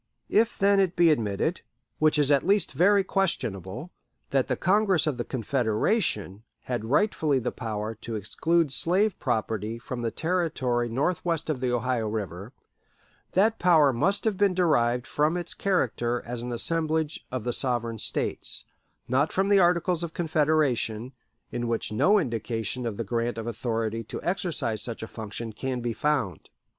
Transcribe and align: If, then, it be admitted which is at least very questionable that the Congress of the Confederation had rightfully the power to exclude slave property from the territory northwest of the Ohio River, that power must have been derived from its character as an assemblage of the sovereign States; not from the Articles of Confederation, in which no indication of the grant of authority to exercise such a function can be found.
If, 0.31 0.57
then, 0.57 0.79
it 0.79 0.95
be 0.95 1.11
admitted 1.11 1.61
which 1.99 2.17
is 2.17 2.31
at 2.31 2.41
least 2.41 2.71
very 2.71 3.03
questionable 3.03 3.91
that 4.31 4.47
the 4.47 4.55
Congress 4.55 5.05
of 5.05 5.17
the 5.17 5.23
Confederation 5.23 6.41
had 6.61 6.85
rightfully 6.89 7.37
the 7.37 7.51
power 7.51 7.93
to 7.93 8.15
exclude 8.15 8.71
slave 8.71 9.19
property 9.19 9.77
from 9.77 10.01
the 10.01 10.09
territory 10.09 10.89
northwest 10.89 11.51
of 11.51 11.59
the 11.59 11.71
Ohio 11.71 12.07
River, 12.07 12.51
that 13.33 13.59
power 13.59 13.93
must 13.93 14.25
have 14.25 14.37
been 14.37 14.55
derived 14.55 15.05
from 15.05 15.37
its 15.37 15.53
character 15.53 16.23
as 16.25 16.41
an 16.41 16.51
assemblage 16.51 17.27
of 17.31 17.43
the 17.43 17.53
sovereign 17.53 17.99
States; 17.99 18.65
not 19.07 19.31
from 19.31 19.49
the 19.49 19.59
Articles 19.59 20.01
of 20.01 20.15
Confederation, 20.15 21.11
in 21.51 21.67
which 21.67 21.91
no 21.91 22.17
indication 22.17 22.87
of 22.87 22.97
the 22.97 23.03
grant 23.03 23.37
of 23.37 23.45
authority 23.45 24.03
to 24.05 24.19
exercise 24.23 24.81
such 24.81 25.03
a 25.03 25.07
function 25.07 25.53
can 25.53 25.79
be 25.79 25.93
found. 25.93 26.49